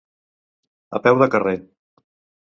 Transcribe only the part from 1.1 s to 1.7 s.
de carrer.